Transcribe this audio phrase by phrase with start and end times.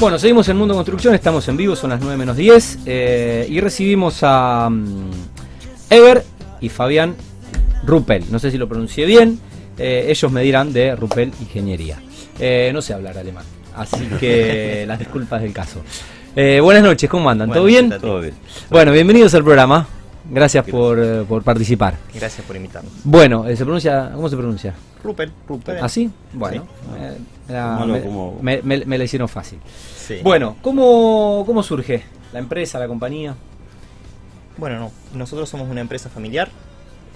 [0.00, 3.60] Bueno, seguimos en Mundo Construcción, estamos en vivo, son las 9 menos 10 eh, y
[3.60, 5.08] recibimos a um,
[5.88, 6.24] Ever
[6.60, 7.14] y Fabián
[7.86, 9.38] Ruppel, no sé si lo pronuncié bien,
[9.78, 12.00] eh, ellos me dirán de Ruppel Ingeniería.
[12.40, 13.44] Eh, no sé hablar alemán,
[13.76, 15.80] así que las disculpas del caso.
[16.34, 17.52] buenas noches, ¿cómo andan?
[17.52, 17.90] ¿Todo bien?
[18.00, 18.34] Todo bien.
[18.70, 19.86] Bueno, bienvenidos al programa.
[20.30, 21.98] Gracias por, por, participar.
[22.14, 22.92] Gracias por invitarnos.
[23.04, 24.74] Bueno, ¿se pronuncia, ¿cómo se pronuncia?
[25.02, 25.30] Ruppel.
[25.46, 25.78] Ruppel.
[25.82, 26.10] ¿Así?
[26.32, 26.66] Bueno,
[28.40, 29.58] me, me, la hicieron fácil.
[30.22, 33.34] Bueno, ¿cómo, ¿cómo surge la empresa, la compañía?
[34.56, 36.48] Bueno, no, nosotros somos una empresa familiar.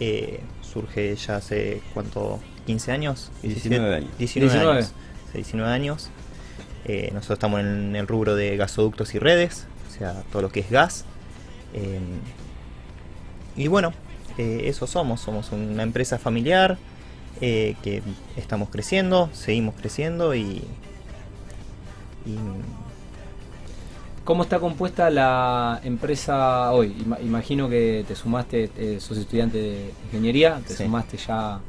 [0.00, 2.40] Eh, surge ya hace, ¿cuánto?
[2.66, 3.30] ¿15 años?
[3.42, 4.10] 19 años.
[4.18, 4.92] 19, años.
[5.32, 6.10] 19 años.
[6.84, 10.60] Eh, nosotros estamos en el rubro de gasoductos y redes, o sea, todo lo que
[10.60, 11.04] es gas.
[13.58, 13.92] Eh, y bueno,
[14.38, 16.78] eso somos, somos una empresa familiar
[17.40, 18.02] que
[18.36, 20.64] estamos creciendo, seguimos creciendo y
[24.28, 26.94] ¿Cómo está compuesta la empresa hoy?
[27.22, 31.60] Imagino que te sumaste, eh, sos estudiante de ingeniería, te sumaste ya,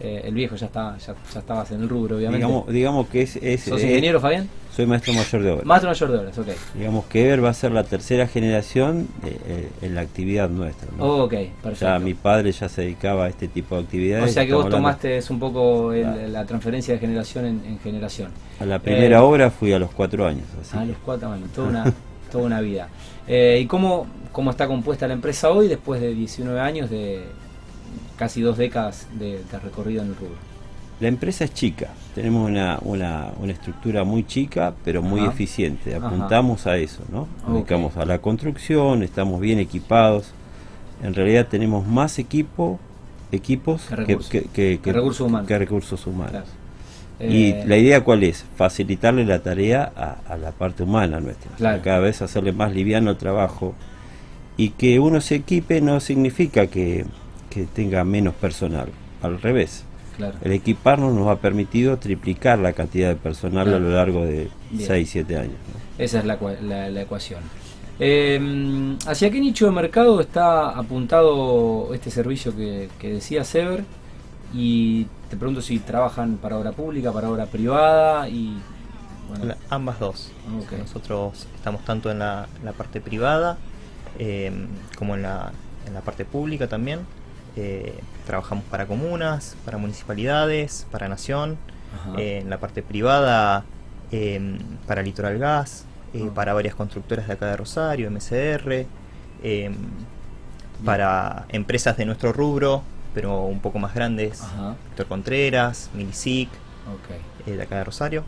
[0.00, 2.72] eh, el viejo ya, está, ya, estabas en el rubro, obviamente.
[2.72, 3.36] Digamos, que es...
[3.36, 4.48] es ¿Sos ingeniero, Fabián?
[4.74, 5.66] Soy maestro mayor de obras.
[5.66, 6.48] Maestro mayor de obras, ok.
[6.74, 10.88] Digamos que Ever va a ser la tercera generación eh, en la actividad nuestra.
[10.98, 11.84] Oh, ok, perfecto.
[11.84, 14.30] Ya mi padre ya se dedicaba a este tipo de actividades.
[14.30, 18.30] O sea que vos tomaste un poco la transferencia de generación en, generación.
[18.60, 20.46] A la primera obra fui a los cuatro años.
[20.60, 20.76] Así.
[20.76, 21.94] A los cuatro años, toda una...
[22.32, 22.88] toda una vida.
[23.28, 27.22] Eh, ¿Y cómo, cómo está compuesta la empresa hoy después de 19 años de
[28.22, 30.36] casi dos décadas de, recorrido en el rubro?
[31.00, 35.96] La empresa es chica, tenemos una, una, una estructura muy chica, pero muy eficiente.
[35.96, 37.26] Apuntamos a eso, ¿no?
[37.52, 40.30] Dedicamos a la construcción, estamos bien equipados.
[41.02, 42.78] En realidad tenemos más equipo,
[43.32, 45.48] equipos que, recursos humanos.
[45.48, 46.44] Que recursos humanos.
[47.18, 48.44] Y eh, la idea cuál es?
[48.54, 49.92] Facilitarle la tarea
[50.28, 51.82] a, la parte humana nuestra.
[51.82, 53.74] cada vez hacerle más liviano el trabajo.
[54.56, 57.04] Y que uno se equipe no significa que,
[57.74, 58.88] tenga menos personal.
[59.22, 59.84] Al revés.
[60.42, 65.08] El equiparnos nos ha permitido triplicar la cantidad de personal a lo largo de 6,
[65.10, 65.56] 7 años.
[65.98, 66.38] Esa es la,
[66.90, 67.40] la, ecuación.
[67.98, 73.84] Em, ¿Hacia qué nicho de mercado está apuntado este servicio que, que decía Sever?
[74.54, 78.60] Y te pregunto si trabajan para obra pública, para obra privada y...
[79.70, 80.30] Ambas dos.
[80.78, 82.46] Nosotros estamos tanto en la,
[82.76, 83.56] parte privada
[84.18, 84.66] em,
[84.98, 85.52] como en la,
[85.86, 87.00] en la parte pública también.
[87.56, 91.58] Eh, trabajamos para comunas, para municipalidades, para nación.
[92.16, 93.64] Eh, en la parte privada
[94.10, 96.30] em, para Litoral Gas, eh, ah.
[96.34, 98.86] para varias constructoras de acá de Rosario, MCR,
[100.84, 102.82] para empresas de nuestro rubro,
[103.14, 104.42] pero un poco más grandes.
[104.90, 106.48] Héctor Contreras, Milisic,
[107.02, 107.20] okay.
[107.46, 108.24] Eh, de acá de Rosario.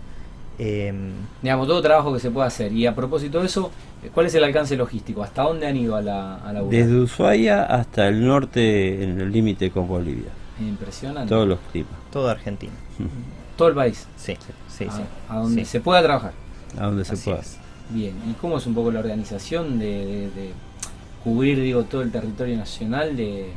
[0.59, 2.73] Em, Digamos, todo trabajo que se puede hacer.
[2.73, 3.71] Y a propósito de eso,
[4.13, 5.23] ¿cuál es el alcance logístico?
[5.23, 9.71] ¿Hasta dónde han ido a la, a Desde Ushuaia hasta el norte, en el límite
[9.71, 10.31] con Bolivia.
[10.61, 11.29] Impresionante.
[11.29, 11.93] Todos los climas.
[12.13, 12.73] Toda Argentina.
[13.57, 14.07] Todo el país.
[14.17, 14.37] Sí,
[14.69, 15.03] sí, sí.
[15.29, 16.33] A donde se pueda trabajar.
[16.79, 17.41] A donde se pueda.
[17.91, 18.15] Bien.
[18.31, 20.53] ¿Y cómo es un poco la organización de, de
[21.23, 23.53] cubrir, digo, todo el territorio nacional de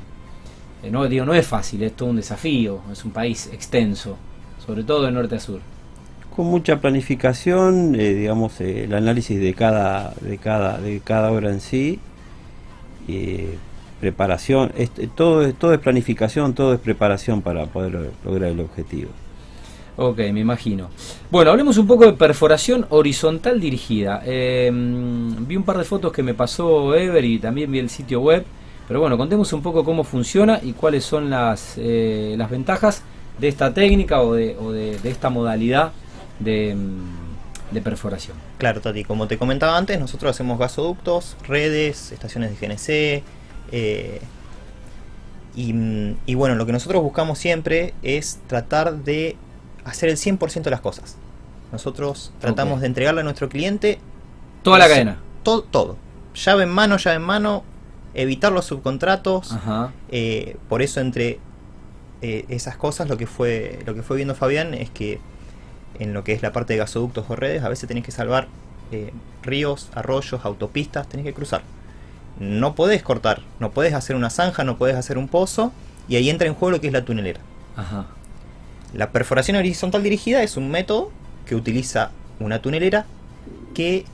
[0.92, 4.18] no, digo, no es fácil, es todo un desafío, es un país extenso,
[4.66, 5.60] sobre todo de norte a sur.
[6.38, 11.50] Con mucha planificación, eh, digamos, eh, el análisis de cada, de cada, de cada obra
[11.50, 12.00] en sí,
[14.00, 14.72] preparación,
[15.16, 19.10] todo, todo es planificación, todo es preparación para poder lograr el objetivo.
[19.98, 20.90] Ok, me imagino.
[21.32, 24.22] Bueno, hablemos un poco de perforación horizontal dirigida.
[24.24, 28.46] vi un par de fotos que me pasó Ever y también vi el sitio web.
[28.88, 33.04] Pero bueno, contemos un poco cómo funciona y cuáles son las, eh, las ventajas
[33.38, 35.92] de esta técnica o de, o de, esta modalidad
[36.40, 38.38] de, mm, de, perforación.
[38.58, 43.24] Claro, Tati, como te comentaba antes, nosotros hacemos gasoductos, redes, estaciones de GNC.
[43.72, 44.22] Eh,
[45.56, 45.74] y,
[46.26, 49.36] y, bueno, lo que nosotros buscamos siempre es tratar de
[49.86, 51.18] hacer el 100% de las cosas.
[51.72, 54.00] Nosotros tratamos de entregarle a nuestro cliente...
[54.64, 55.18] Toda la cadena.
[55.44, 55.98] Todo, todo.
[56.36, 57.64] Llave en mano, llave en mano,
[58.14, 59.56] evitar los subcontratos.
[60.10, 61.40] Eh, por eso entre
[62.22, 65.20] eh, esas cosas lo que fue lo que fue viendo Fabián es que
[66.00, 68.48] en lo que es la parte de gasoductos o redes a veces tenés que salvar
[68.92, 69.12] eh,
[69.44, 71.62] ríos, arroyos, autopistas, tenés que cruzar.
[72.40, 75.72] No podés cortar, no podés hacer una zanja, no podés hacer un pozo
[76.08, 77.42] y ahí entra en juego lo que es la tunelera.
[78.94, 81.12] La perforación horizontal dirigida es un método
[81.46, 83.06] que utiliza una tunelera
[83.74, 84.06] que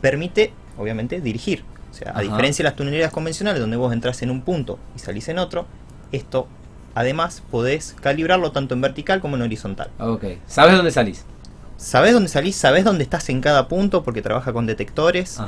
[0.00, 1.64] permite, obviamente, dirigir
[2.04, 5.38] a diferencia de las tuneleras convencionales donde vos entras en un punto y salís en
[5.38, 5.66] otro,
[6.12, 6.48] esto
[6.96, 9.90] además podés calibrarlo tanto en vertical como en horizontal.
[10.00, 10.24] Ok.
[10.48, 11.24] ¿Sabes dónde salís?
[11.76, 15.38] sabés dónde salís, sabés dónde estás en cada punto porque trabaja con detectores,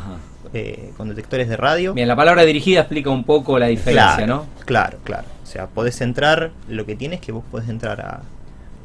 [0.53, 1.95] eh, con detectores de radio.
[1.95, 4.47] Bien, la palabra dirigida explica un poco la diferencia, ¿no?
[4.65, 5.25] Claro, claro.
[5.43, 8.21] O sea, podés entrar, lo que tienes es que vos podés entrar a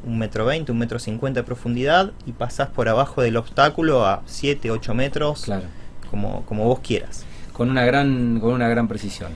[0.06, 4.22] un metro veinte, un metro cincuenta de profundidad y pasás por abajo del obstáculo a
[4.26, 5.64] 7, 8 metros, claro.
[6.10, 7.24] como, como vos quieras.
[7.52, 9.32] Con una gran, con una gran precisión.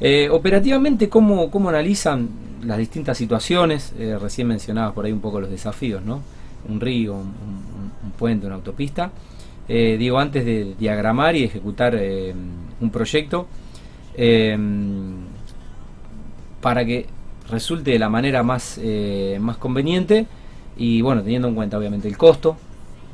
[0.00, 2.28] Eh, operativamente, ¿cómo, ¿cómo analizan
[2.62, 3.92] las distintas situaciones?
[3.98, 6.22] Eh, recién mencionabas por ahí un poco los desafíos, ¿no?
[6.68, 9.10] Un río, un, puente, una autopista.
[9.68, 11.94] Eh, digo, antes de diagramar y ejecutar
[12.80, 13.46] un proyecto,
[16.60, 17.06] para que
[17.48, 18.80] resulte de la manera más,
[19.38, 20.26] más conveniente
[20.76, 22.56] y, bueno, teniendo en cuenta obviamente el costo,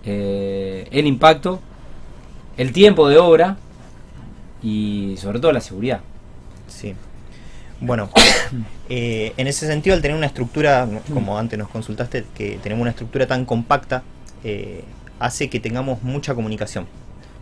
[0.05, 1.61] el impacto,
[2.57, 3.59] el tiempo de obra
[4.63, 6.01] y sobre todo la seguridad.
[6.69, 6.95] Sí.
[7.81, 8.11] Bueno,
[8.89, 12.91] eh, en ese sentido, al tener una estructura, como antes nos consultaste, que tenemos una
[12.91, 14.03] estructura tan compacta,
[14.43, 14.85] eh,
[15.19, 16.87] hace que tengamos mucha comunicación.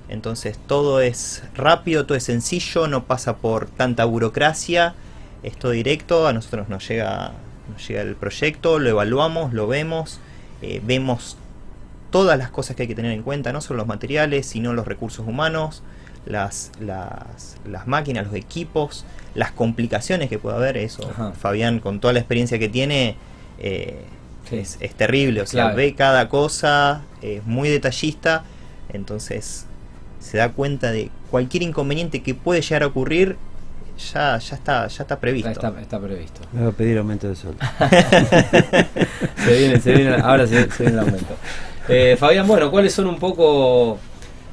[0.08, 4.94] Entonces todo es rápido, todo es sencillo, no pasa por tanta burocracia,
[5.42, 7.32] es todo directo, a nosotros nos llega,
[7.70, 10.20] nos llega el proyecto, lo evaluamos, lo vemos,
[10.60, 11.36] eh, vemos
[12.10, 14.86] todas las cosas que hay que tener en cuenta, no solo los materiales, sino los
[14.86, 15.82] recursos humanos,
[16.26, 19.04] las, las, las máquinas, los equipos,
[19.34, 23.16] las complicaciones que puede haber, eso Fabián con toda la experiencia que tiene
[23.58, 24.04] eh,
[24.50, 28.44] es, terrible, o sea, ve cada cosa, es muy detallista,
[28.92, 29.66] entonces
[30.20, 33.36] se da cuenta de cualquier inconveniente que puede llegar a ocurrir,
[34.12, 35.50] ya, ya está, ya está previsto.
[35.50, 36.40] Está, está previsto.
[36.52, 37.58] Me voy a pedir aumento de sueldo.
[39.44, 41.34] se viene, se viene, ahora se, viene el aumento.
[41.88, 43.98] Eh, Fabián, bueno, ¿cuáles son un poco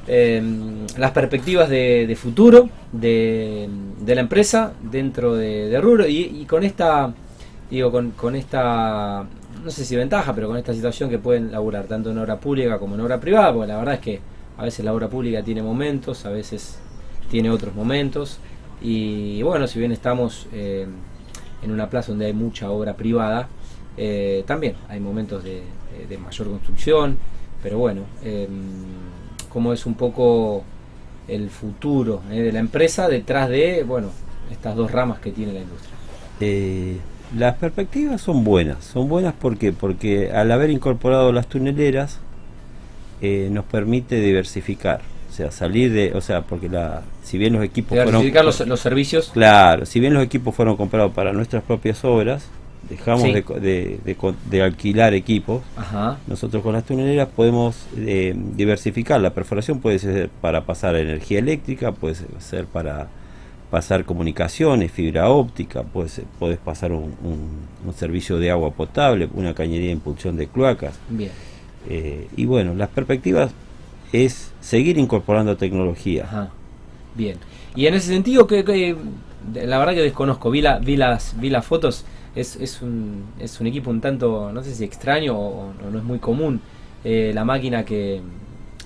[0.06, 3.68] Em, las perspectivas de, futuro de,
[4.06, 7.12] la empresa dentro de, Rubro y, con esta,
[7.70, 9.26] digo, con, esta,
[9.62, 12.78] no sé si ventaja, pero con esta situación que pueden laburar tanto en obra pública
[12.78, 14.20] como en obra privada, porque la verdad es que
[14.56, 16.78] a veces la obra pública tiene momentos, a veces
[17.30, 18.38] tiene otros momentos.
[18.82, 20.86] Y bueno, si bien estamos eh,
[21.62, 23.48] en una plaza donde hay mucha obra privada,
[23.96, 25.62] eh, también hay momentos de,
[26.18, 27.18] mayor construcción,
[27.62, 28.48] pero bueno, em,
[29.50, 30.64] cómo es un poco
[31.28, 34.08] el futuro eh, de la empresa detrás de bueno
[34.50, 35.94] estas dos ramas que tiene la industria.
[36.40, 36.96] Eh,
[37.36, 42.18] las perspectivas son buenas, son buenas porque porque al haber incorporado las tuneleras
[43.20, 47.62] eh, nos permite diversificar, o sea salir de, o sea porque la si bien los
[47.62, 52.04] equipos diversificar los, los servicios, claro, si bien los equipos fueron comprados para nuestras propias
[52.04, 52.48] obras,
[52.90, 55.62] dejamos de, alquilar equipos,
[56.26, 59.20] nosotros con las tuneleras podemos eh, diversificar.
[59.20, 63.08] La perforación puede ser para pasar energía eléctrica, puede ser para
[63.70, 67.14] pasar comunicaciones, fibra óptica, puedes, puedes pasar un,
[67.96, 70.98] servicio de agua potable, una cañería de impulsión de cloacas.
[71.08, 71.30] Bien.
[71.88, 73.52] Eh, y bueno, las perspectivas
[74.12, 76.50] es seguir incorporando tecnología.
[77.14, 77.36] Bien.
[77.76, 78.96] Y en ese sentido, que,
[79.54, 82.04] la verdad que desconozco, vi, vi, las, vi las fotos
[82.34, 86.04] es, es, un, es un equipo un tanto, no sé si extraño o, no es
[86.04, 86.60] muy común,
[87.04, 88.20] eh, la máquina que,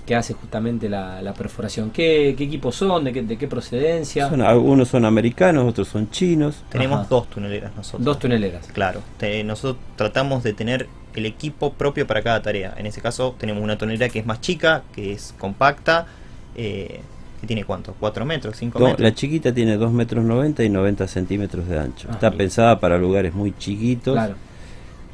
[0.05, 1.89] que hace justamente la, perforación.
[1.89, 3.03] ¿Qué, equipos son?
[3.03, 4.29] ¿De qué, de qué procedencia?
[4.29, 6.63] Son, algunos son americanos, otros son chinos.
[6.69, 8.03] Tenemos dos tuneleras nosotros.
[8.03, 8.67] Dos tuneleras.
[8.67, 9.01] Claro.
[9.43, 12.73] nosotros tratamos de tener el equipo propio para cada tarea.
[12.77, 16.07] En ese caso tenemos una tonelera que es más chica, que es compacta.
[16.55, 17.01] Eh,
[17.45, 17.95] tiene cuánto?
[17.99, 18.61] ¿4 metros?
[18.61, 18.99] ¿5 metros?
[18.99, 22.09] La chiquita tiene 2 metros 90 y 90 centímetros de ancho.
[22.11, 24.13] Está pensada para lugares muy chiquitos.
[24.13, 24.35] Claro.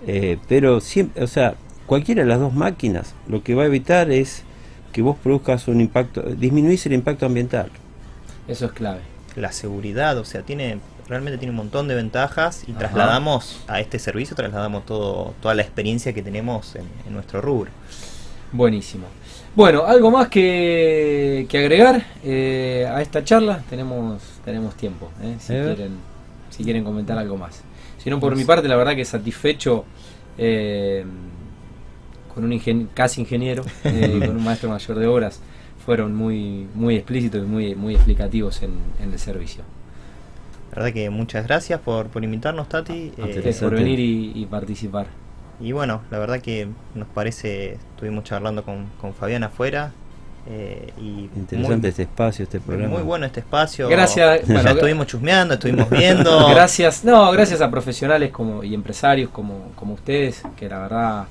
[0.07, 4.09] Eh, pero siempre, o sea, cualquiera de las dos máquinas lo que va a evitar
[4.11, 4.43] es
[4.91, 7.69] que vos produzcas un impacto, disminuís el impacto ambiental.
[8.47, 9.01] Eso es clave.
[9.35, 13.99] La seguridad, o sea, tiene realmente tiene un montón de ventajas y trasladamos a este
[13.99, 17.69] servicio, trasladamos todo, toda la experiencia que tenemos en, en nuestro rubro.
[18.51, 19.05] Buenísimo.
[19.55, 23.63] Bueno, algo más que, agregar eh, a esta charla.
[23.69, 25.91] Tenemos tenemos tiempo, eh, si, quieren,
[26.49, 27.61] si quieren comentar algo más.
[27.97, 29.85] Si no, por mi parte, la verdad que satisfecho
[30.37, 31.05] eh,
[32.33, 35.41] con un casi ingeniero, con un maestro mayor de obras.
[35.85, 39.63] Fueron muy muy explícitos y muy, muy explicativos en, el servicio.
[40.69, 43.11] La verdad que muchas gracias por, por invitarnos, Tati.
[43.59, 45.07] por venir y participar.
[45.61, 49.91] Y bueno, la verdad que nos parece, estuvimos charlando con, con Fabián afuera.
[50.49, 52.95] Eh, y Interesante este espacio, este programa.
[52.95, 53.87] Muy bueno este espacio.
[53.87, 54.47] Gracias.
[54.47, 56.47] Bueno, estuvimos chusmeando, estuvimos viendo.
[56.49, 61.25] gracias, no, gracias a profesionales como y empresarios como, como ustedes, que la verdad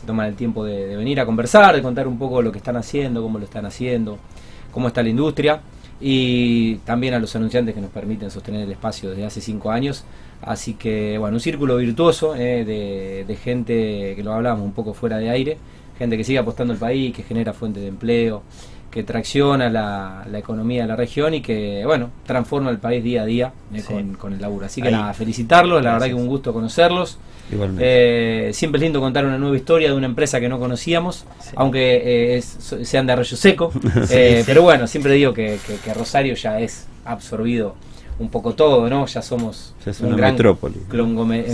[0.00, 2.76] se toman el tiempo de, venir a conversar, de contar un poco lo que están
[2.76, 4.18] haciendo, cómo lo están haciendo,
[4.72, 5.60] cómo está la industria
[6.00, 10.04] y también a los anunciantes que nos permiten sostener el espacio desde hace cinco años.
[10.42, 12.64] Así que, bueno, un círculo virtuoso eh,
[13.26, 15.58] de, gente que lo hablábamos un poco fuera de aire,
[15.98, 18.42] gente que sigue apostando al país, que genera fuentes de empleo,
[18.96, 23.26] que tracciona la, economía de la región y que, bueno, transforma el país día a
[23.26, 23.82] día eh,
[24.18, 24.64] con, el laburo.
[24.64, 27.18] Así que nada, felicitarlos, la verdad que un gusto conocerlos.
[27.78, 31.26] Eh, siempre es lindo contar una nueva historia de una empresa que no conocíamos,
[31.56, 33.70] aunque eh, sean de Arroyo Seco.
[34.46, 35.58] pero bueno, siempre digo que,
[35.94, 37.74] Rosario ya es absorbido
[38.18, 39.04] un poco todo, ¿no?
[39.04, 40.38] Ya somos un gran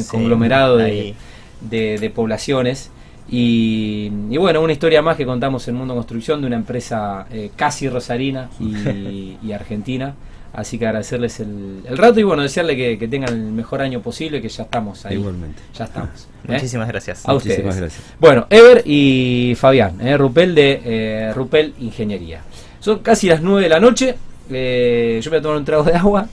[0.08, 1.16] conglomerado de,
[1.61, 2.92] de poblaciones.
[3.29, 7.88] Y, bueno, una historia más que contamos en Mundo Construcción de una empresa eh, casi
[7.88, 10.14] rosarina y, argentina.
[10.52, 14.50] Así que agradecerles el, rato y bueno, desearle que, tengan el mejor año posible, que
[14.50, 15.17] ya estamos ahí.
[15.17, 15.62] Igualmente.
[15.75, 16.29] Ya estamos.
[16.45, 16.52] ¿eh?
[16.52, 17.26] Muchísimas gracias.
[17.26, 17.64] A ustedes.
[17.64, 18.02] gracias.
[18.21, 20.17] Bueno, Ever y Fabián, ¿eh?
[20.19, 22.43] Rupel de Rupel Ingeniería.
[22.81, 24.17] Son casi las 9 de la noche.
[24.49, 26.29] yo voy a tomar un trago de agua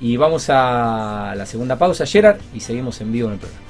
[0.00, 3.67] y vamos a la segunda pausa, Gerard, y seguimos en vivo en el programa.